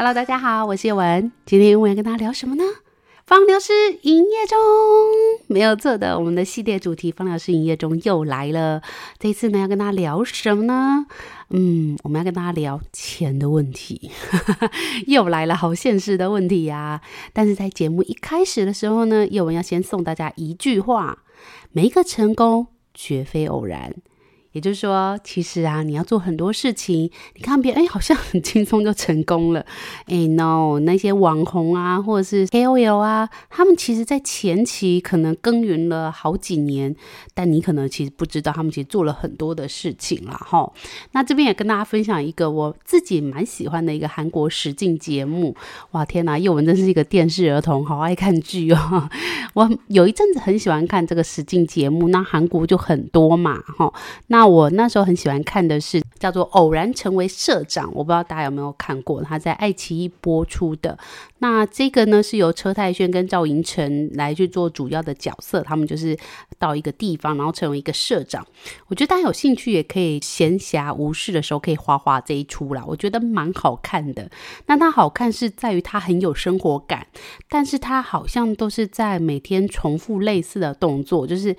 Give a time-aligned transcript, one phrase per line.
[0.00, 1.30] Hello，大家好，我是叶文。
[1.44, 2.64] 今天我要跟大家聊什么呢？
[3.26, 4.58] 芳疗师营业中，
[5.46, 8.80] 没有错的，我们的系列主题“芳疗师营业中”又来了。
[9.18, 11.04] 这次呢，要跟大家聊什么呢？
[11.50, 14.10] 嗯，我们要跟大家聊钱的问题，
[15.06, 17.00] 又来了，好现实的问题呀、啊。
[17.34, 21.18] 但是在节目一开始的时候呢，叶文要先送大家一句话：
[21.72, 23.94] 每一个成功绝非偶然。
[24.52, 29.64] 也就是说，其实啊，你要做很多事情，你看别人，哎，好像很轻松就成功了。
[30.06, 36.96] 哎，no，那些网红啊，或者是 KOL 啊，他们其实在前期可能耕耘了好几年，
[37.32, 40.72] 但你可能其实不知道，他们其实做了很多的事情了哈。
[41.12, 45.54] 那这边也跟大家分享一个我自己蛮喜欢的一个韩国实境节目。
[45.92, 49.08] 哇，天哪，宥雯真是一个电视儿童，好爱看剧哦。
[49.54, 53.92] 我有一阵子很喜欢看这个实境节目，那韩国就很多嘛，哈，
[54.26, 54.39] 那。
[54.40, 60.98] 那我那时候很喜欢看的是叫做《偶然成为社长》，我不知道大家有没有看过，他在爱奇艺播出的。
[61.40, 66.16] 那这个呢是由车太鉉跟赵寅成来去做主要的角色，他们就是
[66.58, 68.46] 到一个地方，然后成为一个社长。
[68.86, 74.30] 我觉得大家有兴趣也可以闲暇无事的时候可以滑滑这一出啦，我觉得蛮好看的。
[74.64, 77.06] 那它好看是在于它很有生活感，
[77.50, 81.54] 但是它好像都是在每天重复类似的动作，就是。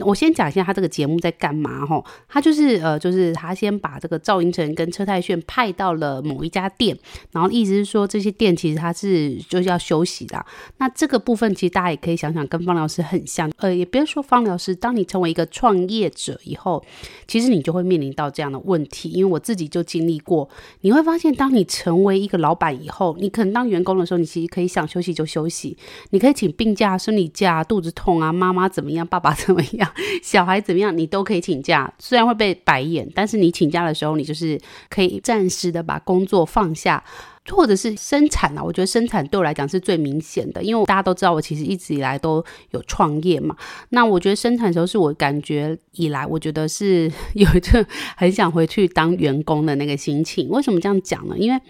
[0.00, 6.98] 我先讲一下他这个节目在干嘛哈，他就是呃，就是他先把这个赵寅成跟车太炫派到了某一家店，
[7.30, 10.44] 然后意思是说这些店其实他是就是要休息的。
[10.78, 13.48] 那这个部分其实大家也可以想想，跟方疗师很像。
[13.58, 16.84] 呃，也别说方疗师，当你成为一个创业者以后，
[17.28, 19.10] 其实你就会面临到这样的问题。
[19.10, 20.48] 因为我自己就经历过，
[20.80, 25.78] 你会发现，当你成为一个老板以后，你可能当员工的时候，你其实可以想休息就休息，
[26.10, 29.83] 你可以请病假、生理假、肚子痛啊、妈妈怎么样、爸爸怎么样。
[30.22, 37.02] 小孩怎么样，你都可以请假，虽然会被白眼，但是你请假的时候，你就是可以暂时的把工作放下。
[37.50, 43.54] 或者是生产啊，我觉得生产对我来讲是最明显的，因为大家都知道我其实一直以来都有创业嘛。
[43.90, 50.48] 那我觉得生产的时候是我感觉以来，我觉得是有一个很想回去当员工的那个心情。
[50.48, 51.36] 为什么这样讲呢？
[51.36, 51.60] 因为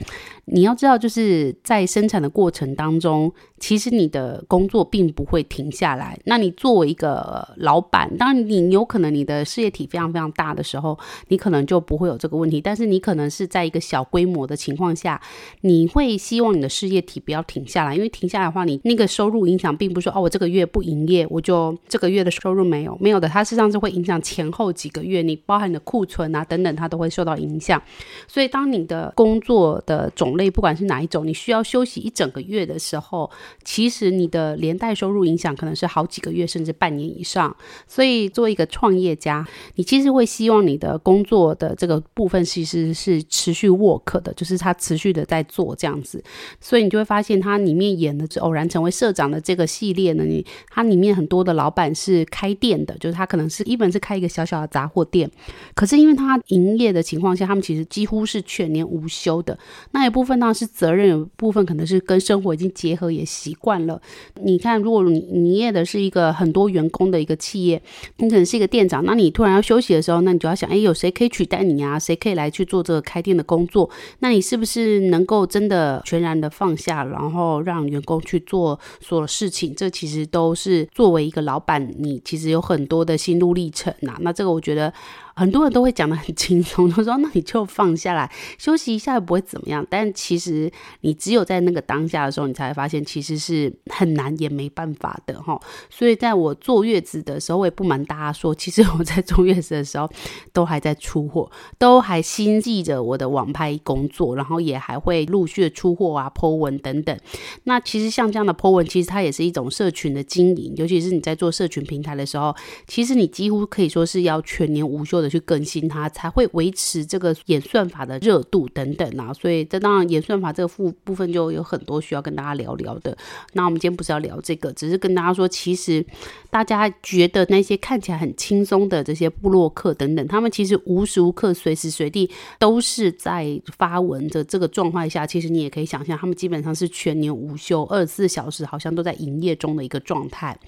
[0.44, 6.16] 你要知道，就是在生产的过程当中，其实你的工作并不会停下来。
[6.24, 10.96] 那你作为一个老板，当然你有可能你的事业体非常非常大的时候，
[11.28, 12.60] 你可能就不会有这个问题。
[12.60, 15.20] 但是你可能是在一个小规模的情况下。
[15.66, 27.82] 你会希望你的事业体不要停下来，因为停下来的话，你那个收入影响并不是说哦，我这个月不营业，我就这个月的收入没有没有的，它实际上是会影响前后几个月，你包含你的库存啊等等，它都会受到影响。
[28.28, 33.30] 所以，当你的工作的种类不管是哪一种，你需要休息一整个月的时候，
[33.64, 37.56] 其实你的连带收入影响可能是好几个月甚至半年以上。
[37.88, 39.42] 所以，作为一个创业家，
[39.76, 45.42] 你其实会希望你的工作的这个部分其实是持续 work 的，就是它持续的在。
[45.54, 46.20] 做这样子，
[46.60, 55.30] 所以你就会发现，它里面演的偶然成为社长的这个系列呢，你它里面很多的老板是开店的，就是他可能是一本是开一个小小的杂货店，
[55.76, 59.56] 可是因为他营业的情况下，他们其实几乎是全年无休的。
[59.92, 64.02] 那一部分当然是责任，有部分可能是跟生活已经结合，也习惯了。
[64.42, 67.80] 你看，如果你营业的是一个很多员工的一个企业，
[68.16, 71.96] 你可能是一个店长，那你突然要休息的时候，那你就要想，哎，有谁可以取代你啊？
[71.96, 73.88] 谁可以来去做这个开店的工作？
[74.18, 75.43] 那你是不是能够？
[75.46, 84.92] 真的全然的放下，然后让员工去做所有事情，这其实都是作为一个老板，你其实有很多的心路历程呐、那这个我觉得。
[85.34, 90.70] 很多人都会讲得很轻松，他说：“那你就放下来休息一下，也不会怎么样。”但其实
[91.00, 95.60] 你只有在那个当下的时候，你才会发现其实是很难也没办法的哈。
[95.90, 100.08] 所以在我坐月子的时候，我也不瞒大家说，其实我在坐月子的时候
[100.52, 107.18] 都还在出货，都还心记着我的网拍工作，然后也还会陆续的出货啊、po 文等等。
[107.64, 112.54] 那其实像这样的 po 文，其实它也是一种社群的经营，尤其是你在做社群平台的时候，
[112.86, 119.32] 其实你几乎可以说是要全年无休去更新它，才会维持这个演算法的热度等等啊。
[119.32, 123.16] 所以这当然演算法这个部部分就有很多需要跟大家聊聊的。
[123.52, 126.04] 那我们今天不是要聊这个，只是跟大家说，其实
[126.50, 140.58] 大家觉得那些看起来很轻松的这些部落客等等，他们其实无时无刻、随时随地都是在发文的这个状态下，其实你也可以想象，他们基本上是全年无休，二十四小时好像都在营业中的一个状态。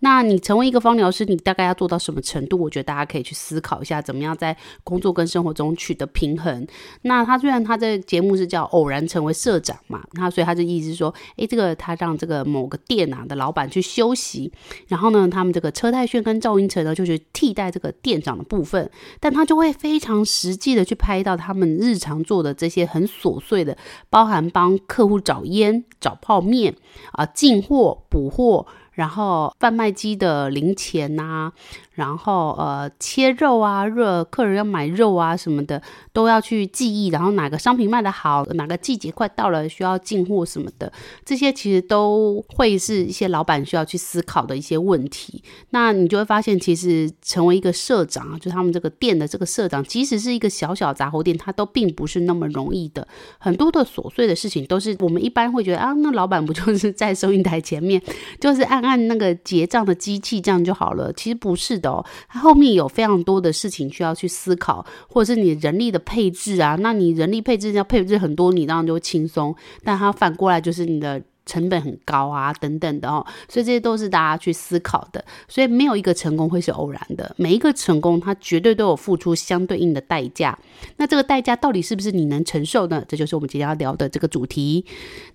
[0.00, 2.58] 那你成为一个芳疗师，你大概要做到什么程度？
[2.58, 6.66] 我觉得大家可以去思考一下，怎么样在工作跟生活中取得平衡。
[7.02, 14.52] 那他虽然他这节目是叫偶然成为社长嘛，那所以他的意思是说，诶，这个他让这个某个店啊的老板去休息，
[14.88, 18.90] 然后呢，他们这个车太炫跟赵英成呢就去替代这个店长的部分，
[19.20, 23.76] 但他就会非常实际的去拍到他们日常做的这些很琐碎的，
[24.10, 26.74] 包含帮客户找烟、找泡面
[27.12, 28.66] 啊、进货、补货。
[28.98, 31.52] 然后贩卖机的零钱呐、
[31.92, 35.80] 然后呃切肉啊，热客人要买肉啊什么的
[36.12, 40.92] 都要去记忆，然后哪个商品卖得好，哪个季节快到了需要进货什么的，
[41.24, 45.44] 这些其实都会是一些老板需要去思考的一些问题。
[45.70, 53.06] 那你就会发现，其实成为一个社长，就他们这个店的这个社长，即使是一个小小杂货店，它都并不是那么容易的。
[53.38, 58.02] 很多的琐碎的事情都是我们一般会觉得啊，那老板不就是在收银台前面，
[58.40, 58.62] 就是。
[58.68, 61.12] 按按那个结账的机器，这样就好了。
[61.12, 66.76] 其实不是的哦，它后面有非常多的事情需要去思考，或者是你人力的配置啊。
[66.80, 69.54] 那你人力配置要配置很多，你当然就轻松。
[69.84, 73.26] 但它反过来就是你的成本很高啊，等等的哦。
[73.48, 75.24] 所以这些都是大家去思考的。
[75.48, 80.56] 所以没有一个成功会是偶然的，每一个成功它绝对都有付出相对应的代价。
[80.98, 83.02] 那这个代价到底是不是你能承受呢？
[83.08, 84.84] 这就是我们今天要聊的这个主题。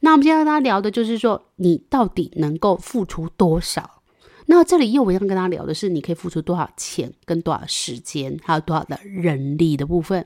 [0.01, 4.01] 那我们今天要跟大家聊的就是说，你到底能够付出多少？
[4.45, 10.25] 那这里又我要跟大家聊的是，你可以付出多少钱、跟多少时间，还有多少的人力的部分。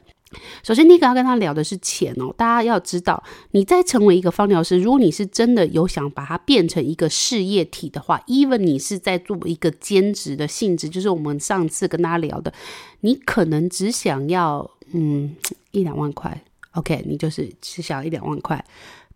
[0.62, 2.34] 首先，第一个要跟他聊的是钱哦。
[2.36, 12.54] 大家要知道，你在成为一个方疗师，如果你是真的有想把它变成一个事业体的话，even 你是在做一个兼职的性质，就是我们上次跟他聊的，
[13.02, 15.36] 你可能只想要嗯
[15.72, 18.64] 一两万块，OK，你就是只想要一两万块。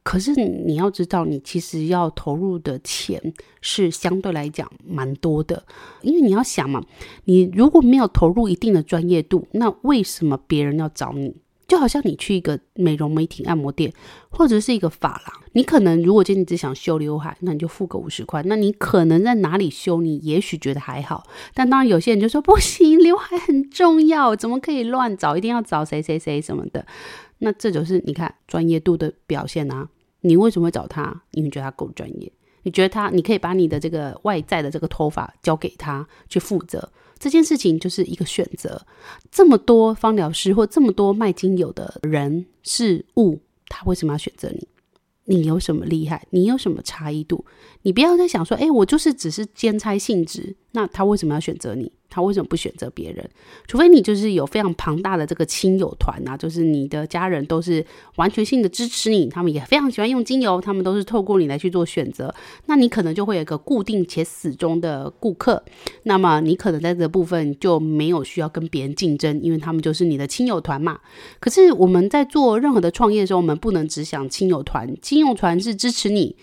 [0.03, 5.63] 可是你要知道，你其实要投入的钱是相对来讲蛮多的，
[6.01, 6.83] 因为你要想嘛，
[7.25, 11.35] 你如果没有投入一定的专业度，那为什么别人要找你？
[11.67, 13.93] 就好像你去一个美容美体按摩店，
[14.29, 21.23] 或者是一个发廊，你可能如果今天只想修刘海，那你就付个五十块，那你可能在哪里修，你也许觉得还好，
[21.53, 25.37] 但当然有些人就说 不行，刘海很重要，怎么可以乱找？
[25.37, 26.85] 一定要找谁谁谁什么的。
[27.43, 29.89] 那这就是你看专业度的表现啊！
[30.21, 31.23] 你为什么会找他？
[31.31, 38.79] 因为觉得他够专业，你觉得他，你可以把你的这个外在的这个头发交给他去负责，这件事情就是一个选择。
[39.31, 44.67] 这么多芳疗师或这么多卖精油的人事物，他为什么要选择你？
[45.25, 46.27] 你有什么厉害？
[46.29, 47.43] 你有什么差异度？
[47.81, 51.91] 你不要再想说，哎，我就是只是兼差性质，那他为什么要选择你？
[52.11, 53.27] 他为什么不选择别人？
[53.65, 57.83] 除非你就是有非常庞大的这个亲友团啊，就是你的家人都是
[58.17, 62.31] 完全性的支持你，他们也非常喜欢用精油，他们都是透过你来去做选择，
[62.65, 65.63] 那你可能就会有一个固定且死忠的顾客。
[66.03, 70.99] 那么你可能在这部分就没有需要跟别人竞争，因为他们就是你的亲友团嘛。
[71.39, 76.35] 可是我们在做任何的创业的时候，我们不能只想亲友团，亲友团是支持你。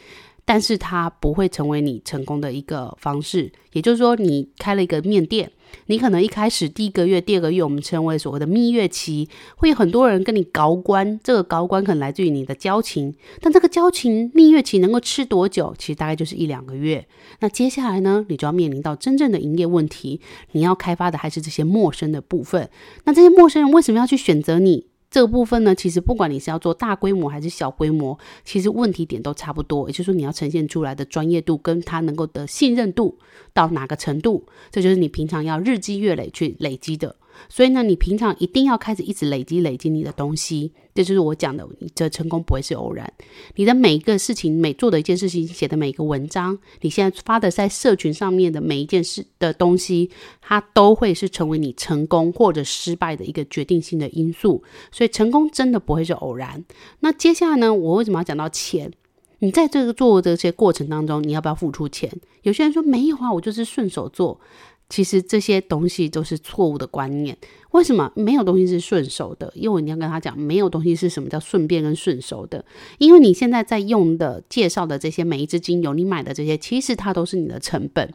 [0.50, 5.52] 但是它不会成为你成功的一个方式，也就是说，你开了一个面店，
[5.86, 15.74] 你可能一开始第一个月、第二个月，我们称为所谓的蜜月期，会有很多人跟你搞官，这个搞官可能来自于你的交情，但这个交情蜜月期能够吃多久？
[15.78, 17.06] 其实大概就是一两个月。
[17.40, 20.20] 那接下来呢，你就要面临到真正的营业问题，
[20.52, 22.68] 你要开发的还是这些陌生的部分。
[23.04, 24.87] 那这些陌生人为什么要去选择你？
[25.10, 29.88] 这个部分呢，其实不管你是要做大规模还是小规模，其实问题点都差不多。
[29.88, 33.18] 也就是说，你要呈现出来的专业度跟他能够的信任度
[33.54, 37.16] 到哪个程度，这就是你平常要日积月累去累积的。
[37.48, 43.12] 所以呢，你平常一定要开始一直累积累积你的东西，这就是我讲的，你这成功不会是偶然。
[43.56, 54.62] 你的每一个事情，每做的一件事情，写的每一个文章，你现在发的在社群上面的每一件事的东西，它都会是成为你成功或者失败的一个决定性的因素。
[54.90, 56.64] 所以成功真的不会是偶然。
[57.00, 58.92] 那接下来呢，我为什么要讲到钱？
[59.40, 62.10] 你在这个做这些过程当中，你要不要付出钱？
[62.42, 64.40] 有些人说没有啊，我就是顺手做。
[64.88, 67.36] 其实这些东西都是错误的观念。
[67.72, 69.52] 为什么没有东西是顺手的？
[69.54, 72.64] 因为你要跟他讲，没有东西是什么叫顺便跟顺手的。
[72.96, 78.12] 因为你现在在用的、介绍的这些每一支精油，你买的这些，其实它都是你的成本。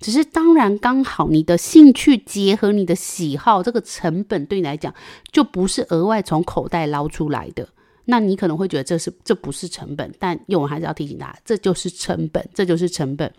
[0.00, 4.92] 只是当然刚好你的兴趣结合你的喜好，这个成本对你来讲
[5.30, 7.68] 就不是额外从口袋捞出来的。
[8.08, 13.32] 那你可能会觉得这是这不是成本，但用我还是要提醒大家，这就是成本，这就是成本。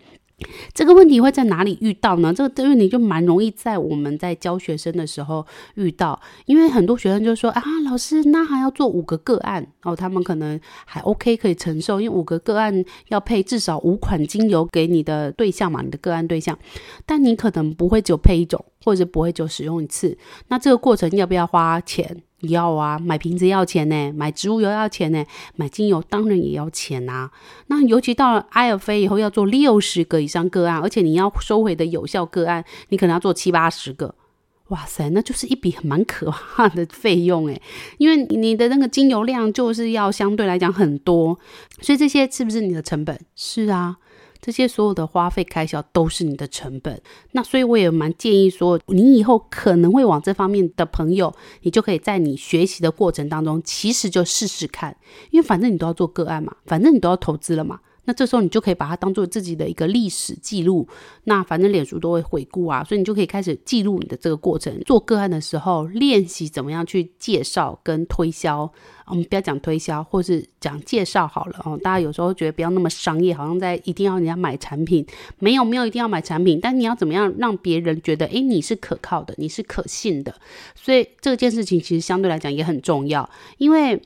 [0.72, 2.32] 这个问题会在哪里遇到呢？
[2.32, 16.56] 这个问题就蛮容易在我们在教学生的时候遇到，因为很多学生就说啊，老师，那还要做五个个案哦，他们可能还 OK 可以承受，因为五个个案要配至少五款精油给你的对象嘛，你的个案对象，
[17.04, 20.16] 但你可能不会只配一种，或者不会就使用一次，
[20.46, 22.22] 那这个过程要不要花钱？
[22.40, 25.24] 要啊，买瓶子要钱呢，买植物油要钱呢，
[25.56, 27.30] 买精油当然也要钱呐、啊。
[27.66, 34.14] 那尤其到了 IFA 以后，要做六十个以上个案，而且你要收回的有效个案，你可能要做七八十个。
[34.68, 37.60] 哇塞，那就是一笔蛮可怕的费用诶，
[37.96, 41.38] 因为你的那个精油量就是要相对来讲很多，
[41.80, 43.18] 所以这些是不是你的成本？
[43.34, 43.96] 是啊。
[44.40, 47.00] 这些所有的花费开销都是你的成本，
[47.32, 54.96] 那所以我也蛮建议说，你以后可能会往这方面的朋友，你就可以在你学习的过程当中，其实就试试看，
[55.30, 57.80] 因为反正你都要做个案嘛，反正你都要投资了嘛。
[58.08, 60.88] 那这时候你就可以把它当做自己的一个历史记录，
[61.24, 64.80] 那反正脸书都会回顾啊，所以你就可以开始记录你的这个过程。
[64.86, 68.72] 做个案的时候，练习怎么样去介绍跟推销。
[69.04, 71.78] 我们不要讲推销，或是讲介绍好了哦。
[71.82, 75.06] 大家有时候觉得不要那么商业，好像在一定要人家买产品。
[75.38, 80.34] 没有没有一定要买产品，但你要怎么样让别人觉得，诶，你是可靠的，你是可信的。
[80.74, 84.00] 所以这件事情其实相对来讲也很重要，因为。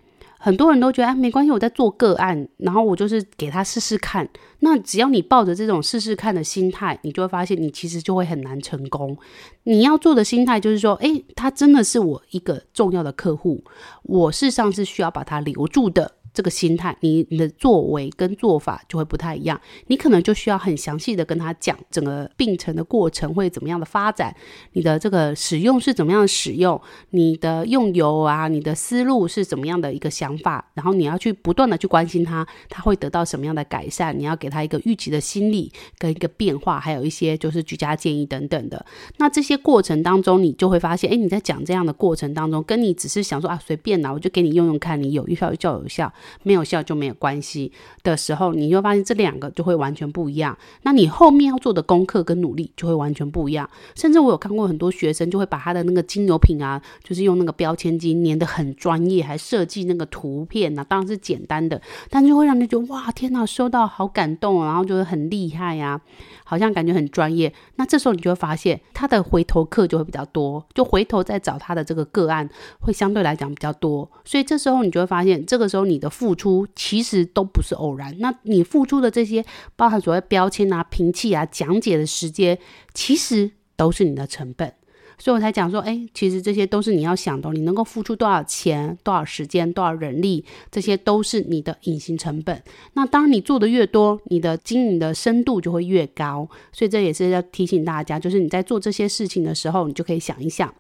[0.45, 4.29] 很多人都觉得，哎，没关系，我在做个案，然后我就是给他试试看。
[4.59, 9.17] 那只要你抱着这种试试看的心态，你就会发现，你其实就会很难成功。
[9.63, 13.63] 你要做的心态就是说，哎，他真的是我一个重要的客户，
[14.03, 16.11] 我事实上是需要把他留住的。
[16.35, 19.61] 这个心态，你你的作为跟做法就会不太一样。
[19.89, 24.35] 你可能就需要很详细的跟他讲整个病程的过程会怎么样的发展，
[24.73, 38.85] 你的这个使用是怎么样的使用，你的用油啊，你的思路是怎么样的一个想法，然后你要去不断的去关心他，他会得到什么样的改善，你要给他一个预期的心理跟一个变化，还有一些就是居家建议等等的。
[39.19, 46.13] 那这些过程当中，你就会发现，哎，你在讲这样的过程当中，跟你只是想说啊随便啦，我就给你用用看，你有效就有效。
[46.43, 50.57] 没有效就没有关系的时候，你就发现这两个就会完全不一样。
[50.83, 53.69] 那你后面要做的功课跟努力就会完全不一样。
[53.95, 66.01] 甚至我有看过很多学生就会把他的那个精油品啊，就是用那个标签机粘得很专业，还设计那个图片啊，当然是简单的，但就会让人觉得哇，天哪，收到好感动，然后就是很厉害呀、
[66.45, 72.49] 好像感觉很专业，那这时候你就会发现他的回头客就会比较多，就回头再找他的这个个案
[72.81, 82.59] 会相对来讲比较多，所以这时候你就会发现，这个时候你的付出其实都不是偶然，那你付出的这些包含所谓标签啊、评气啊、讲解的时间，
[82.95, 84.75] 其实都是你的成本。
[85.23, 92.61] 所以我才讲说，哎，其实这些都是你要想的，你能够付出多少钱、多少时间、多少人力，这些都是你的隐形成本。
[92.95, 96.49] 那当，你做的越多，你的经营的深度就会越高。
[96.73, 100.75] 所以这也是要提醒大家，就是你在做这些事情的时候，你就可以想一想。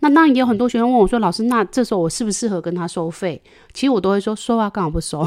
[0.00, 3.40] 那当然也有很多学生问我说：“老师，那这时候我适不适合跟他收费？”
[3.72, 5.24] 其实我都会说：“收啊，干嘛不收？”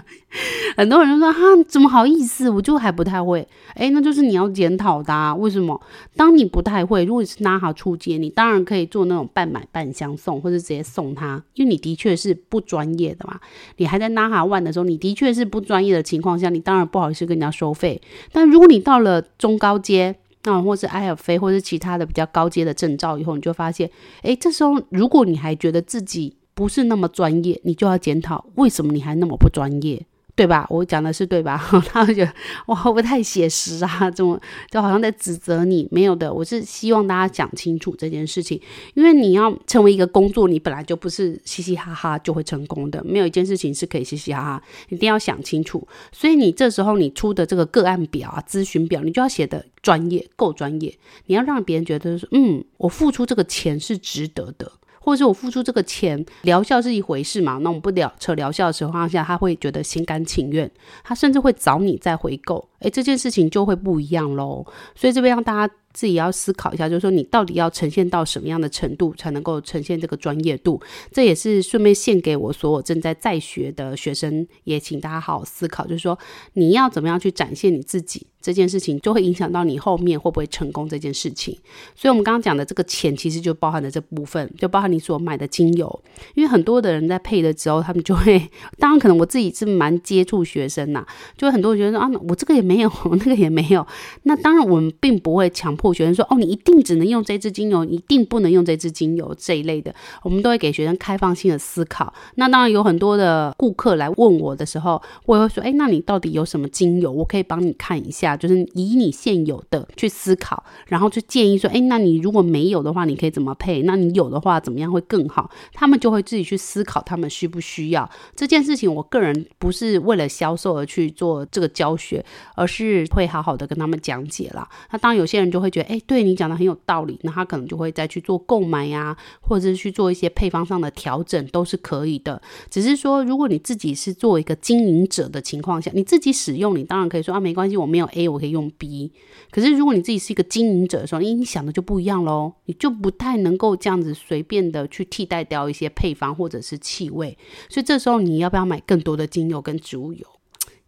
[0.76, 2.50] 很多人都说：“哈，怎么好意思？
[2.50, 5.34] 我就还不太会。”诶，那就是你要检讨的啊。
[5.34, 5.80] 为什么？
[6.16, 13.38] 当你不太会，如果你是拿好初阶，你当然可以做那种半买半相送，或者直接送他，因为你的确是不专业的嘛。
[13.76, 18.00] 你还在拿哈万的时候，你的确是不专业的情况下，你当然不好意思跟人家收费。
[18.32, 23.90] 但如果你到了中高阶，那或是 IFA 或是其他的比较高阶的证照以后，你就发现，
[24.22, 30.06] 诶，这时候如果你还觉得自己不是那么专业，你就要检讨为什么你还那么不专业。
[30.36, 30.66] 对吧？
[30.68, 31.56] 我讲的是对吧？
[31.88, 32.30] 他会觉得
[32.66, 34.10] 哇，会不太写实啊？
[34.10, 34.38] 这种
[34.70, 35.88] 就好像在指责你。
[35.90, 38.60] 没有的，我是希望大家讲清楚这件事情。
[38.92, 43.02] 因为你要成为一个工作，你本来就不是嘻嘻哈哈就会成功的。
[43.02, 45.88] 没有一件事情是可以嘻嘻哈哈，一定要想清楚。
[46.12, 50.94] 所以你这时候你出的这个个案表啊、咨询表，你就要写的专业，够专业。
[51.24, 54.70] 你要让别人觉得说，嗯，我付出这个钱是值得的。
[55.06, 57.58] 或者是我付出这个钱，疗效是一回事嘛？
[57.62, 60.68] 那我们不聊扯疗效的情况下，他会觉得心甘情愿，
[61.04, 64.66] 他甚至会找你再回购，诶，这件事情就会不一样喽。
[64.96, 70.78] 所以这边让大家自己要思考一下，就是说你到底要呈现到什么样的程度才能够呈现这个专业度？
[71.10, 76.18] 这也是顺便献给我所有正在在学的学生，也请大家好好思考，就是说
[76.52, 78.26] 你要怎么样去展现你自己。
[78.42, 81.52] 这件事情就会影响到你后面会不会成功这件事情，
[81.96, 86.02] 所以，我们刚刚讲的这个钱，其实就包含了这部分，就包含你所买的精油。
[86.36, 88.48] 因为很多的人在配的时候，他们就会，
[88.78, 91.04] 当然可能我自己是蛮接触学生呐，
[91.36, 93.84] 就很多人觉得啊，我这个也没有， 那个也没有。
[94.22, 99.94] 那当然，我们并不会强迫学生说，哦，你一定只能用这支精油，一定不能用这支精油这一类的。
[100.22, 102.12] 我们都会给学生开放性的思考。
[102.36, 107.10] 那当然有很多的顾客来问我的时候，我也会说，哎，那你到底有什么精油？
[107.10, 108.36] 我可以帮你看一下。
[108.36, 113.82] 就是以你现有的去思考，然后就建议说，哎，那你如果没有的话，你可以怎么配？
[113.82, 115.50] 那你有的话，怎么样会更好？
[115.72, 118.92] 他们就会自己去思考，他们需不需要这件事情。
[118.92, 122.24] 我个人不是为了销售而去做这个教学，
[122.54, 124.68] 而是会好好的跟他们讲解啦。
[124.90, 132.40] 那当然，有些人就会觉得，哎，对你讲的很有道理，那他可能就会再去做购买呀，或者是去做一些配方上的调整，都是可以的。
[132.70, 138.26] 只是说，如果你自己是做一个经营者的情况下，你自己使用，你当然可以说啊，没关系，我没有 A。
[138.28, 139.12] 我可以用 B，
[139.50, 147.36] 可是如果你自己是一个经营者的时候，你想的就不一样喽，你就不太能够这样子随便的去替代掉一些配方或者是气味，
[147.68, 150.26] 所以这时候你要不要买更多的精油跟植物油？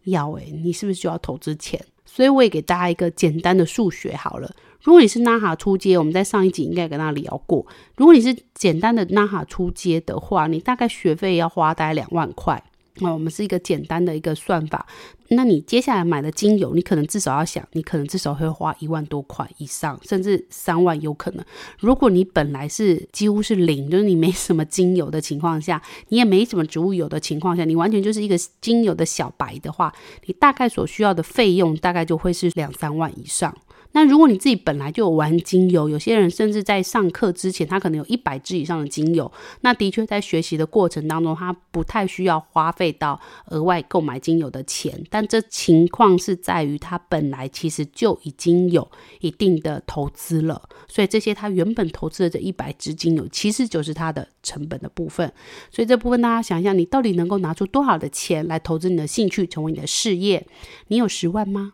[0.05, 1.83] 要诶，你是不是就要投资钱？
[2.05, 7.65] 所以我也给大家一个简单的数学好了，如果你是 NAHA 初阶，我们在上一集应该跟他聊过，
[7.97, 12.63] 如果你是简单的 NAHA 初阶的话，你大概学费要花大概两万块。
[13.01, 14.85] 那我们是一个简单的一个算法。
[15.29, 21.45] 那你接下来买的精油，你可能至少要想，你可能至少会花一万多块以上，甚至三万有可能。
[21.79, 29.93] 如果你本来是几乎是零，就是你没什么精油的情况下，你也没什么植物油的情况下，你完全就是一个精油的小白的话，
[30.25, 33.55] 你大概所需要的费用大概就会是两三万以上。
[33.91, 39.31] 那如果你自己本来就有玩精油，有些人甚至在上课之前，他可能有一百支以上的精油，
[39.61, 45.03] 那的确在学习的过程当中，他不太需要花费到额外购买精油的钱。
[45.09, 48.89] 但这情况是在于他本来其实就已经有
[49.21, 55.33] 一定的投资了，所以这些他原本投资的这一百支精油，其实就是他的成本的部分。
[55.71, 60.45] 所以这部分大家想一下，你到底能够拿出多少的钱来投资你的兴趣，成为你的事业？
[60.89, 61.73] 你有十万吗？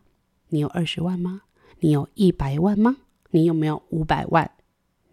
[0.49, 1.41] 你有二十万吗？
[1.79, 2.97] 你有一百万吗？
[3.31, 4.49] 你有没有五百万？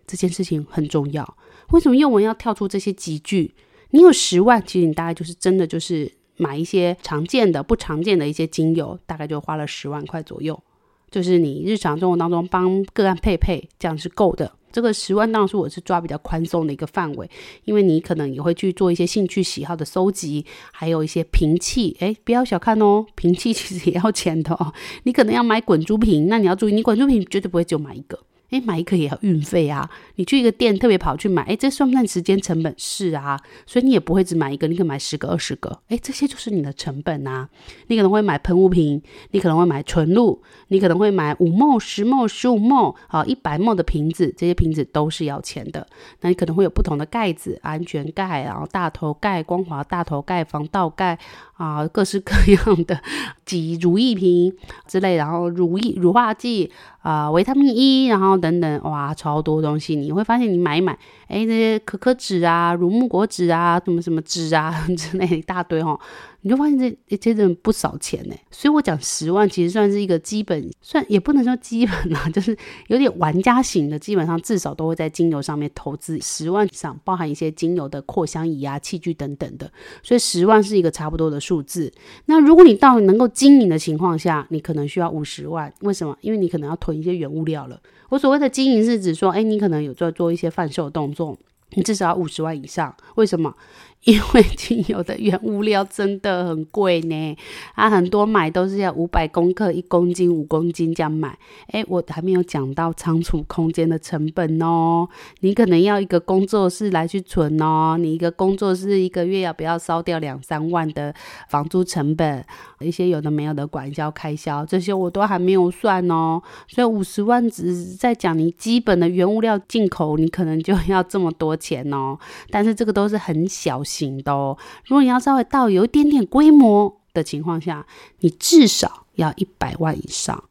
[0.06, 1.36] 这件事情很重要。
[1.70, 3.54] 为什么用文要跳出这些集句？
[3.90, 10.62] 你有十万，其实你大概就是真的就是买一些常见的、不常见的一些精油，大概就花了十万块左右。
[11.10, 14.50] 就是你日常生活当中帮个案配配，这样是够的。
[14.72, 17.28] 这个十万当然是我是抓比较宽松的一个范围，
[17.64, 24.72] 因为你可能也会去做一些兴趣喜好的搜集，还有一些瓶器，诶，不要小看哦，瓶器其实也要钱的哦。
[25.04, 28.18] 你可能要买滚珠瓶，那你要注意，你滚珠瓶绝对不会就买一个。
[28.52, 29.90] 哎，买一个也要运费啊！
[30.16, 32.72] 你去一个店特别跑去买，哎，这算不算时间成本？
[32.76, 37.48] 是啊，所以你也不会只买一个，你可以买十个、二十个，哎，这些就是你的成本啊！
[37.86, 45.86] 你可能会买喷雾瓶，你可能会买纯露，你可能会买五 ml、十 ml、十五 ml，好，一百 ml 的瓶子，这些瓶子都是要钱的。
[46.20, 51.18] 那你可能会有不同的盖子，安全盖，然后大头盖、光滑大头盖、防盗盖
[51.62, 53.00] 啊，各式各样的
[53.44, 54.52] 挤乳液瓶
[54.88, 56.70] 之类，然后乳液、乳化剂。
[57.02, 60.96] 啊、维他命 E，然后等等，哇，超多东西，你会发现你买一买，
[61.26, 65.98] 哎，这些可可脂啊、乳木果脂啊、什么什么脂啊 之类一大堆哈。
[66.44, 72.56] 你就发现这这阵不少钱呢，所以我讲十万其实算是一个基本，算也不能说基本啊， 就是
[72.88, 79.70] 有点玩家型的，基本上至少都会在精油上面投资十万以上，包含一些精油的扩香仪啊、器具等等的，
[80.02, 81.92] 所以十万是一个差不多的数字。
[82.26, 86.18] 那如果你到能够经营的情况下，你可能需要五十万，为什么？
[86.22, 87.80] 因为你可能要囤一些原物料了。
[88.08, 91.38] 我所谓的经营是指说，哎，你可能有在做一些贩售动作，
[91.74, 93.54] 你至少要五十万以上，为什么？
[94.04, 97.36] 因为精油的原物料真的很贵呢，
[97.74, 101.38] 啊，很多买都是要五百公克、一公斤、五公斤这样买。
[101.68, 105.08] 诶，我还没有讲到仓储空间的成本哦。
[105.38, 111.14] 你可能要一个工作室来去存哦，你一个工作室一个月要不要烧掉两三万的
[111.48, 112.44] 房租成本？
[112.80, 116.42] 一些有的没有的管销开销，这些我都还没有算哦。
[116.66, 122.18] 所以五十万只是在讲你基本的原物料进口，你可能就要这么多钱哦。
[122.50, 123.80] 但是这个都是很小。
[123.92, 127.86] 行的哦，如果你要稍微到有一点点规模的情况下，
[128.20, 130.44] 你至少要一百万以上。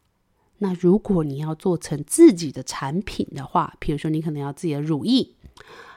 [0.60, 5.28] 那如果你要做成自己的产品的话，比如说你可能要自己的乳液、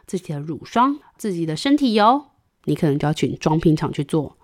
[0.07, 2.24] 自己的乳霜、自己的身体油，
[2.64, 4.38] 你可能就要请装瓶厂去做。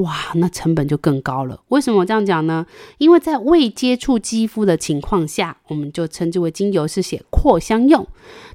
[0.00, 1.60] 哇，那成本就更高了。
[1.68, 2.64] 为什么我这样讲呢？
[2.98, 8.06] 因为在未接触肌肤的情况下，我们就称之为精油是写扩香用。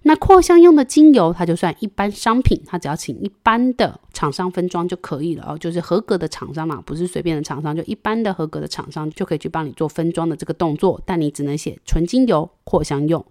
[0.04, 11.02] 那扩香用的精油，它就算一般商品，它只要请一般的厂商分装就可以了哦，就是合格的厂商嘛，不是随便的厂商，就一般的合格的厂商就可以去帮你做分装的这个动作。
[11.06, 13.24] 但你只能写纯精油扩香用。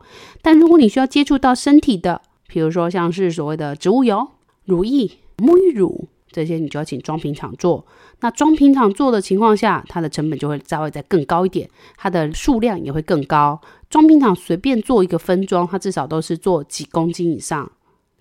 [0.42, 4.28] 但如果你需要接触到身体的，比如说像是所谓的植物油、
[4.64, 6.08] 乳液、沐浴乳。
[6.34, 7.86] 这些你就要请装瓶厂做，
[8.18, 13.60] 那装瓶厂做的情况下，它的成本就会稍微再更高一点，它的数量也会更高。
[13.88, 17.70] 装瓶厂随便做一个分装，它至少都是做几公斤以上，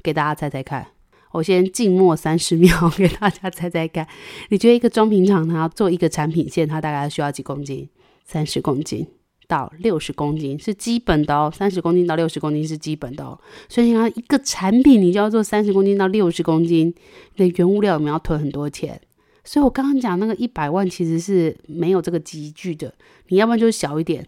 [0.04, 0.86] 给大家猜猜看。
[1.32, 4.08] 我先静默三十秒， 给大家猜猜看，
[4.50, 7.90] 你觉得一个装瓶厂它要做一个产品线，它大概需要几公斤？
[8.24, 9.08] 三十公斤。
[9.48, 13.40] 到六十公斤是基本的哦，三十公斤到六十公斤是基本的哦。
[13.70, 16.94] 所以你看，一个产品你就要做三十公斤到六十公斤，
[17.36, 19.00] 你的原物料我们要囤很多钱。
[19.44, 22.94] 所以我刚刚讲那个一百万其实是没有这个级距的，
[23.28, 24.26] 你要不然就是小一点，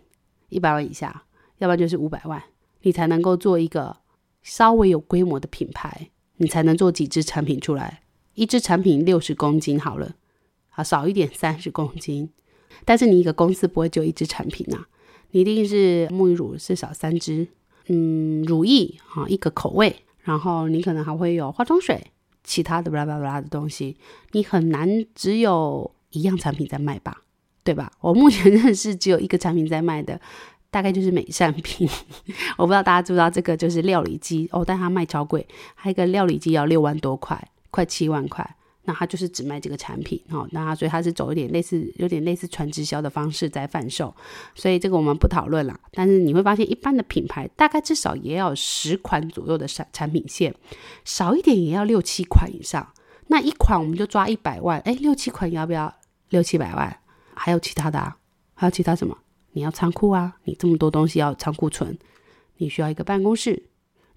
[0.50, 1.24] 一百万以下，
[1.60, 2.44] 要不然就是五百万，
[2.82, 3.96] 你才能够做一个
[4.44, 8.02] 稍微有规模的品牌，你才能做几支产品出来。
[8.34, 10.16] 一支产品六十公斤好了，
[10.72, 12.30] 啊少一点三十公斤，
[12.84, 14.88] 但是你一个公司不会就一支产品呐、啊。
[15.42, 17.46] 一定是沐浴乳至少三支，
[17.88, 22.02] 嗯，乳液啊一个口味，然后你可能还会有化妆水，
[22.46, 23.98] 其他的巴拉巴拉的东西，
[24.32, 27.22] 你很难只有一样产品在卖吧，
[27.66, 27.92] 对吧？
[28.00, 30.18] 我目前认识只有一个产品在卖的，
[30.72, 31.86] 大概就是美善品，
[32.58, 35.46] 我不知道大家知不知道这个就是料理机哦，但它卖超贵，
[35.76, 38.56] 它一个料理机要六万多块，快七万块。
[38.86, 44.16] 那他就是只卖这个产品，哦，那所以他是走一点类似，有点类似传直销的方式在贩售，
[44.54, 45.80] 所以这个我们不讨论了。
[45.92, 50.54] 但是你会发现，一般的品牌大概至少也要十款左右的产产品线，
[51.04, 52.94] 少一点也要六七款以上。
[53.28, 55.92] 那一款我们就抓一百万，哎，六七款要不要
[56.30, 57.00] 六七百万？
[57.34, 58.18] 还有其他的啊？
[58.54, 59.18] 还有其他什么？
[59.54, 60.38] 你要仓库啊？
[60.44, 61.98] 你这么多东西要仓库存，
[62.58, 63.64] 你需要一个办公室，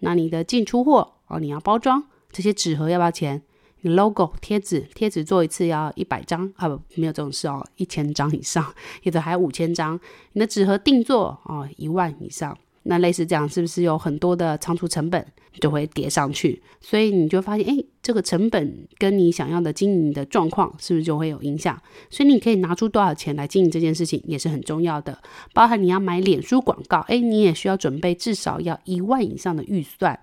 [0.01, 3.43] 那你的进出货哦，你要包装这些纸盒要不要钱？
[3.83, 8.64] 你 logo 贴纸，贴纸做一次要一百张啊，不，没有这种事哦，一千张以上，
[9.03, 9.99] 有的还有五千张。
[10.33, 15.25] 你的纸盒定做哦，一万以上，那类似这样，是不是有很多的仓储成本
[15.61, 16.61] 就会叠上去？
[16.81, 21.81] 所以你就发现，哎，这个成本跟你想要的经营的状况是不是就会有影响？
[22.11, 25.17] 所以你可以拿出多少钱来经营这件事情，也是很重要的。
[25.53, 30.19] 包含你要买脸书广告，哎，你也需要准备至少要一万以上的预算。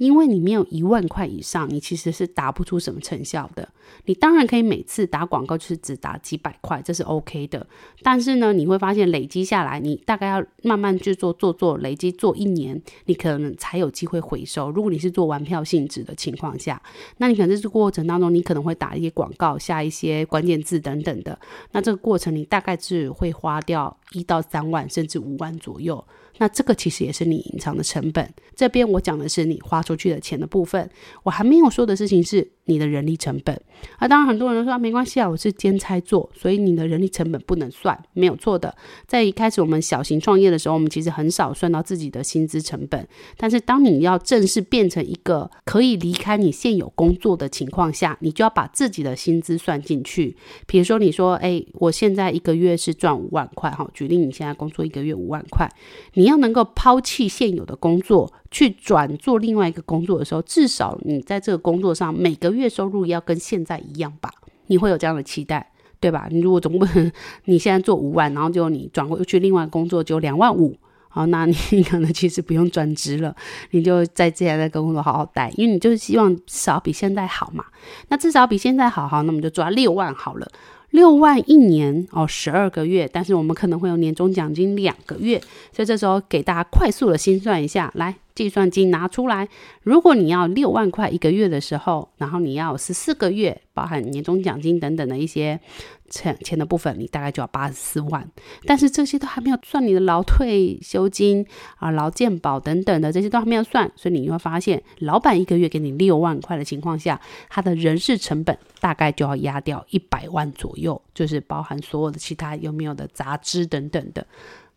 [0.00, 3.68] 因为你没有一万块以上，你其实是打不出什么成效的。
[4.06, 7.66] 你当然可以每次打广告就是只打几百块，这是 OK 的。
[8.02, 14.70] 但是呢，你会发现累积下来，你大概要慢慢去做做做，累积做一年，你可能才有机会回收。
[14.70, 16.80] 如果你是做玩票性质的情况下，
[17.18, 21.38] 那你可能在这个过程当中，你可能会打一些广告，下一些关键字等等的。
[21.72, 26.02] 那这个过程你大概是会花掉一到三万，甚至五万左右。
[26.40, 28.26] 那这个其实也是你隐藏的成本。
[28.56, 30.88] 这边我讲的是你花出去的钱的部分，
[31.22, 33.54] 我还没有说的事情是你的人力成本。
[33.98, 38.74] 啊，当然很多人都说没关系啊，我是兼差做，所以你的人力成本不能算，没有错的。
[39.06, 43.06] 在一开始我们小型创业的时候，我们其实很少算到自己的薪资成本。
[43.36, 50.34] 但是当你要正式变成一个可以离开你现有工作的情况下，你就要把自己的薪资算进去。
[50.66, 55.68] 比如说你说，哎，我现在一个月是赚五万块，哈，举例你现在工作一个月五万块，
[56.14, 56.30] 你。
[56.30, 64.30] 要能够抛弃现有的工作，去转做另外一个工作的时候，至少你在这个工作上每个月收入要跟现在一样吧？
[64.66, 66.28] 你会有这样的期待，对吧？
[66.30, 67.12] 你如果总不能
[67.44, 70.76] 你现在做五万，然后就你转过去另外工作就两万五，
[71.08, 73.34] 好，那你可能其实不用转职了，
[73.70, 77.64] 你就在接下来的工作好好待，因为你就是希望至少比现在好嘛。
[78.08, 80.48] 那至少比现在好，好，那我们就抓六万好了。
[80.90, 85.40] 六万一年哦，十二个月，但是我们可能会有年终奖金两个月，
[85.72, 89.46] 所以这时候给大家快速的心算一下，来，计算机拿出来。
[89.82, 95.60] 如果你要六万块一个月的时候，然后你要十四个月，包含年终奖金等等的一些
[96.08, 98.26] 钱钱的部分，你大概就要八十四万。
[98.64, 114.26] 但是这些都还没有算你的劳退休金啊、劳健保等等的，这些都还没有算，所以你会发现，老板一个月给你六万块的情况下，他的人事成本大概就要压掉一百万左右，就是包含所有的其他有没有的杂支等等的。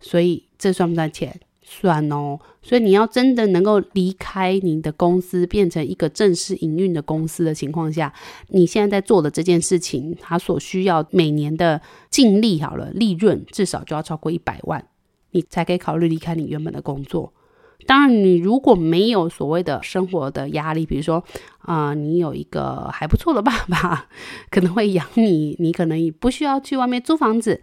[0.02, 1.40] 所以这算不算钱？
[1.82, 8.14] 算哦，所以你要真的能够离开你的公司，变成一个正式营运的公司的情况下，
[8.50, 11.82] 你现在在做的这件事情，它所需要每年的
[12.12, 14.86] 净利好了，利润至少就要超过一百万，
[15.32, 17.34] 你才可以考虑离开你原本的工作。
[17.86, 21.22] 当然，你如果没有所谓的生活的压力，比如说
[21.60, 24.08] 啊、你有一个还不错的爸爸，
[24.52, 27.62] 可能会养你，你可能也不需要去外面租房子。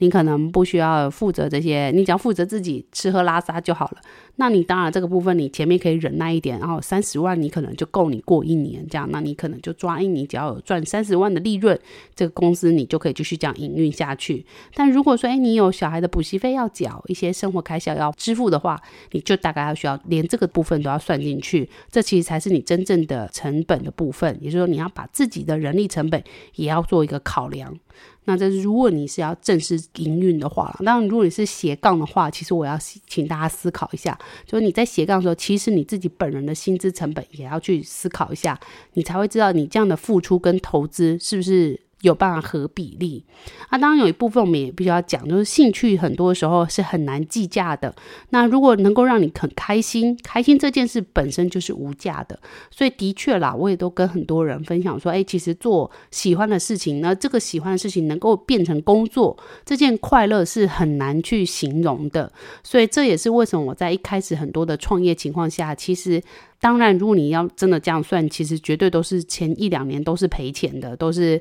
[0.00, 3.98] 你可能不需要负责这些，你只要负责自己吃喝拉撒就好了。
[4.36, 9.06] 那你当然这个部分你前面可以忍耐一点，然后三十万你可能就够你过一年这样。
[9.12, 11.78] 那你可能就抓，你只要有赚三十万的利润，
[12.14, 14.44] 这个公司你就可以继续这样营运下去。
[14.74, 21.68] 但如果说，哎，你有小孩的补习费要缴，一些生活开销要支付的话，你就大概要需要连这个部分都要算进去。
[21.90, 27.78] 这其实才是你真正的成本的部分，也就是说你要把自己的人力成本也要做一个考量。
[28.24, 38.58] 那这如果你是要正式营运的话，当然如果你是斜杠的话，其实我要请大家思考一下，就是你在斜杠的时候，其实你自己本人的薪资成本也要去思考一下，
[38.94, 41.80] 你才会知道你这样的付出跟投资是不是。
[42.00, 43.22] 有办法合比例
[43.68, 47.94] 啊，当然有一部分我们也必须要讲，就是兴趣很多时候是很难计价的。
[48.30, 52.38] 那如果能够让你很开心，开心这件事本身就是无价的。
[52.70, 59.36] 所以的确啦，我也都跟很多人分享说，哎，其实做喜欢的事情呢，这个喜欢的事情能够变成工作，
[59.66, 62.32] 这件快乐是很难去形容的。
[62.62, 66.22] 所以这也是为什么我在一开始很多的创业情况下，其实
[66.60, 71.40] 当然如果你要真的这样算，其实绝对都是前一两年都是赔钱的，都是。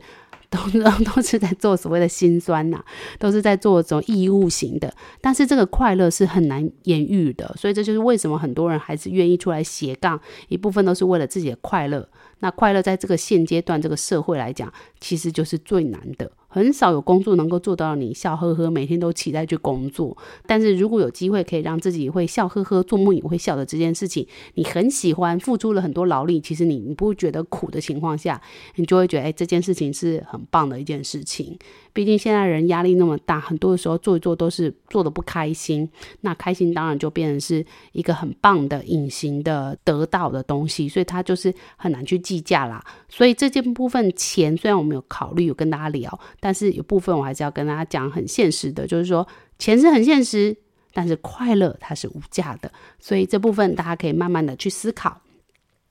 [0.49, 2.83] 都都 都是在做所谓的辛酸呐、
[3.17, 12.07] 都是在做这种义务型的，但是这个快乐是很难言喻的，所以这就是为什么很多人还是愿意出来斜杠，一部分都是为了自己的快乐。
[12.39, 16.31] 那快乐在这个现阶段这个社会来讲，其实就是最难的。
[16.51, 20.17] 很少有工作能够做到你笑呵呵，每天都期待去工作。
[20.47, 28.41] 但是如果有机会可以让自己会笑呵呵，做梦也会笑的这件事情，你很喜欢，付出了很多劳力，其实你你不会觉得苦的情况下，
[28.77, 31.55] 你就会觉得哎，这件事情是很棒的一件事情。
[31.99, 35.85] 毕竟现在人压力那么大，很多的时候做一做都是做的不开心。
[36.21, 42.81] 那开心当然就变成是一个很棒的隐形的得到的东西，所以它就是很难去计价啦。
[43.09, 46.17] 所以这件部分钱虽然我们有考虑，有跟大家聊。
[46.39, 50.55] 但是有部分我还是要跟大家讲很现实的，就是说钱是很现实，
[50.93, 55.19] 但是快乐它是无价的，所以这部分大家可以慢慢的去思考。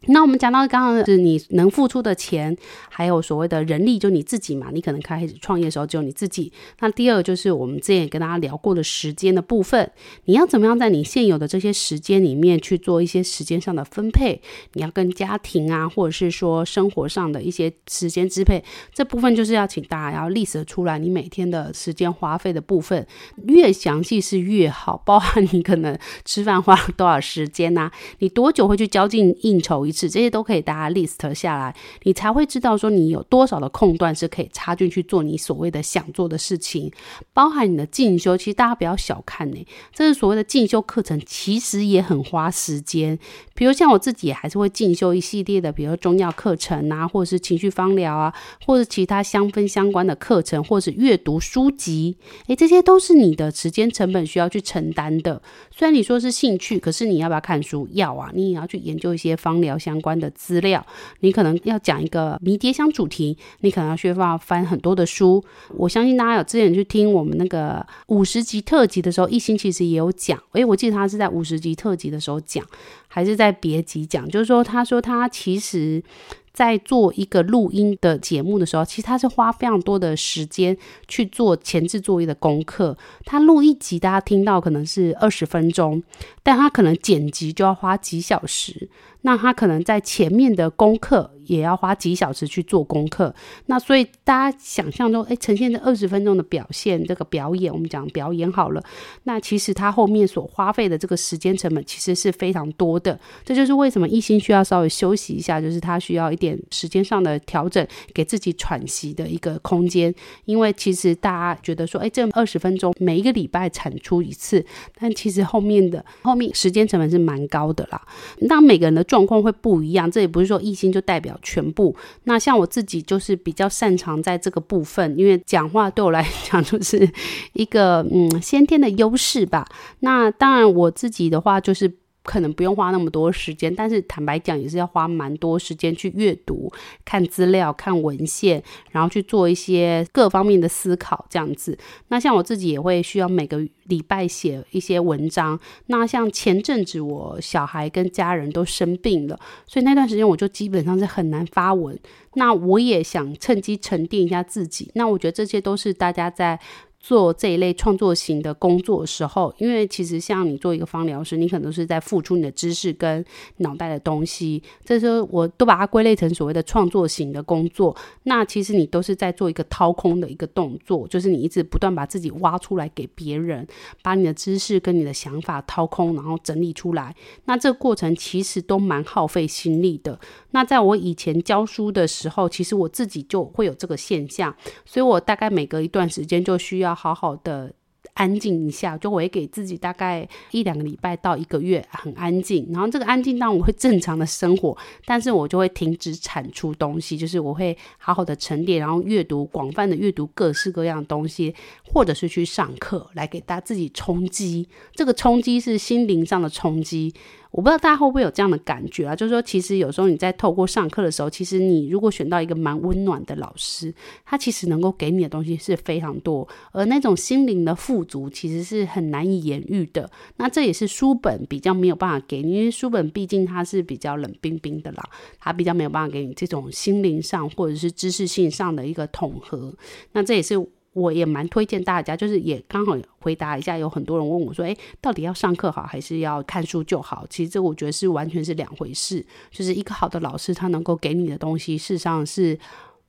[0.06, 2.56] 那我们讲到刚刚是你能付出的钱，
[2.88, 4.68] 还有所谓的人力，就你自己嘛。
[4.72, 6.52] 你可能开始创业的时候只有你自己。
[6.78, 9.90] 那第二就是我们之前也跟大家聊过的时间的部分，
[10.26, 14.40] 你要怎么样在你现有的这些时间里面去做一些时间上的分配？
[14.74, 18.62] 你要跟家庭啊，或者是说生活上的一些时间支配，
[18.94, 23.04] 这部分就是要请大家要 list 出来，你每天的时间花费的部分
[23.48, 29.87] 越详细是越好，包含你可能吃饭花了多少时间呐、你多久会去交际应酬。
[29.88, 36.92] 一次这些都可以大家 list 下来，你才会知道说你有多少的空段是可以插进去做你所谓的想做的事情，
[37.32, 38.36] 包含你的进修。
[38.36, 43.18] 其实大家不要小看呢，这是所谓的进修课程，其实也很花时间。
[43.54, 48.34] 比如像我自己还是会进修一系列的，比如中药课程啊，或者是情绪芳疗啊，
[48.66, 52.16] 或者其他香氛相关的课程，或是阅读书籍。
[52.48, 55.40] 诶，这些都是你的时间成本需要去承担的。
[55.70, 57.88] 虽然你说是兴趣，可是你要不要看书？
[57.92, 60.84] 要啊，你也要去研究一些芳疗相关的资料，
[61.20, 65.44] 你可能要讲一个迷迭香主题，你可能要需要翻很多的书。
[65.76, 70.38] 我相信大家有之前去听我们那个五十集特辑的时候，一心其实也有讲。
[70.52, 72.64] 诶，我记得他是在五十集特辑的时候讲，
[73.06, 74.28] 还是在别集讲？
[74.28, 76.02] 就是说，他说他其实。
[76.50, 82.98] 在做一个录音的节目的时候，其实他是花非常多的时间去做前置作业的功课。
[83.24, 86.02] 他录一集，大家听到可能是二十分钟，
[86.42, 88.88] 但他可能剪辑就要花几小时。
[89.22, 93.34] 那他可能在前面的功课也要花几小时去做功课，
[93.66, 98.84] 那所以大家想象中，哎，呈现这二十分钟的表现，这个表演，我们讲表演好了，
[99.24, 103.18] 那其实他后面所花费的这个时间成本其实是非常多的。
[103.44, 110.14] 这就是为什么一心需要稍微休息一下，就是他需要一点时间上的调整，给自己喘息的一个空间。
[110.44, 114.64] 因为其实大家觉得说，哎，这二十分钟每一个礼拜产出一次，
[115.00, 118.06] 但其实后面的后面时间成本是蛮高的啦。
[118.40, 121.94] 那每个人的状况会不一样，这也不是说一心就代表全部。
[122.24, 127.10] 那像我自己就是比较擅长在这个部分，因为讲话对我来讲就是
[127.52, 129.66] 一个嗯先天的优势吧。
[130.00, 131.92] 那当然我自己的话就是。
[132.22, 136.70] 可能不用花那么多时间，但是坦白讲也是要花蛮多时间去阅读、
[137.04, 141.78] 看资料、看文献，然后去做一些各方面的思考，这样子。
[142.08, 145.58] 那像我自己也会需要每个礼拜写一些文章。
[145.86, 151.98] 那像前阵子我小孩跟家人都生病了，所以那段时间我就基本上是很难发文。
[152.34, 154.90] 那我也想趁机沉淀一下自己。
[154.94, 156.60] 那我觉得这些都是大家在。
[157.00, 163.24] 做这一类创作型的工作的时候，因为其实像你做一个芳疗师，你可能是在付出你的知识跟
[163.58, 167.96] 脑袋的东西，这时候我都把它归类成所谓的创作型的工作。
[168.24, 173.66] 那其实你都是在做一个掏空的一个动作，就是你一直不断把自己挖出来给别人，
[174.02, 177.14] 把你的知识跟你的想法掏空，然后整理出来。
[177.44, 180.18] 那这个过程其实都蛮耗费心力的。
[180.50, 187.72] 那在我以前教书的时候，其实我自己就会有这个现象，所以我大概每隔一段时间就需要要好好的。
[188.14, 207.14] 安静一下，就我会给自己大概一两个礼拜到一个月很安静，然后这个安静当然我会正常的生活， 但是我就会停止产出东西，就是我会好好的沉淀，然后阅读广泛的阅读各式各样的东西，或者是去上课来给大家自己冲击，这个冲击是心灵上的冲击。
[207.50, 209.16] 我不知道大家会不会有这样的感觉啊？
[209.16, 213.92] 就是说，其实有时候你在透过上课的时候，其实你如果选到一个蛮温暖的老师，
[214.24, 220.10] 他其实能够给你的东西是非常多，而那种心灵的富足其实是很难以言喻的。
[220.36, 225.02] 那这也是书本比较没有办法给你，因为书本毕竟它是比较冷冰冰的啦，
[225.40, 229.74] 它比较没有办法给你这种心灵上或者是知识性上的一个统合。
[230.12, 230.68] 那这也是。
[230.98, 239.24] 我也蛮推荐大家，就是也刚好回答一下，有很多人问我说：“诶，到底要上课好，还是要看书就好？”其实这我觉得是完全是两回事。
[239.50, 242.58] 就是一个好的老师，他能够给你的东西，事实上是。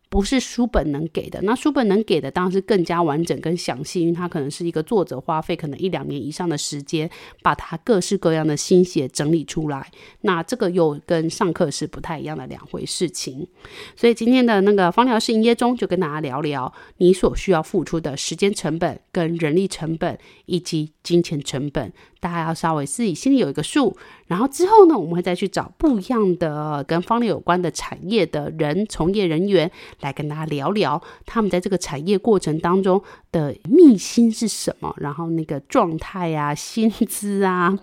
[0.10, 7.08] 不是书本能给的，那书本能给的当然是更加完整跟详细，因为它可能是一个作者花费可能一两年以上的时间，
[7.44, 9.92] 把它各式各样的心血整理出来。
[10.22, 13.48] 那这个又跟上课是不太一样的两回事情。
[13.96, 20.18] 所以今天的那个方疗师营业中，就跟大家聊聊你所需要付出的时间成本、跟人力成本
[20.48, 21.94] 以及金钱成本。
[22.20, 23.96] 大家要稍微自己心里有一个数，
[24.28, 29.70] 然后之后呢，我们会再去找不一样的跟方疗有关的产业的人、从业人员
[30.02, 33.02] 来跟大家聊聊，他们在这个产业过程当中
[33.32, 37.78] 的秘辛是什么，然后那个状态啊、薪资啊，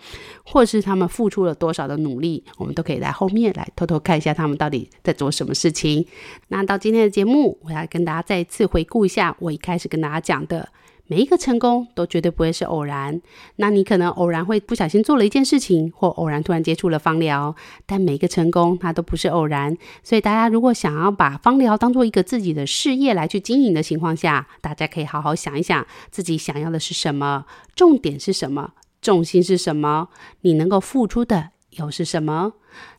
[0.45, 6.07] 或是他们付出了多少的努力，我们都可以在后面来偷偷看一下他们到底在做什么事情。
[6.49, 10.69] 那到今天的节目，我要跟大家再次回顾一下我一开始跟大家讲的。
[11.09, 13.21] 每一个成功都绝对不会是偶然，
[13.57, 17.55] 那你可能偶然会不小心做了一件事情，或偶然突然接触了芳疗，
[17.87, 19.77] 但每一个成功它都不是偶然。
[20.03, 30.09] 所以大家如果想要把芳疗当做一个自己的事业来去经营的情况下，大家可以好好想一想自己想要的是什么，重点是什么，重心是什么，
[30.41, 32.55] 你能够付出的又是什么？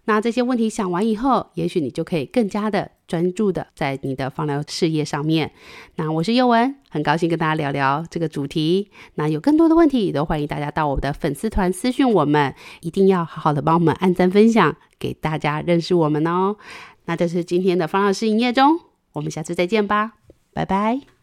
[0.06, 5.52] 那这些问题想完以后，也许你就可以更加的专注的在你的放疗事业上面。
[5.96, 8.92] 那我是佑文，很高兴跟大家聊聊这个主题。
[9.16, 16.58] 那有更多的问题，也都欢迎大家到我们的粉丝团私讯我们，一定要好好的帮我们按赞分享，给大家认识我们哦。
[17.06, 18.80] 那这是今天的方老师营业中，
[19.14, 20.14] 我们下次再见吧，
[20.54, 21.17] 拜拜。